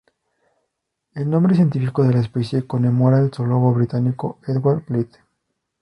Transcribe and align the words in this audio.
El 1.13 1.29
nombre 1.29 1.53
científico 1.53 2.01
de 2.01 2.11
la 2.15 2.21
especie 2.21 2.65
conmemora 2.65 3.17
al 3.19 3.31
zoólogo 3.31 3.71
británico 3.71 4.39
Edward 4.47 4.83
Blyth. 4.87 5.17